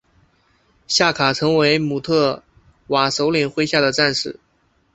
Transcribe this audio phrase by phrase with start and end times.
[0.87, 2.41] 夏卡成为姆特
[2.87, 4.39] 瓦首领麾下的战士。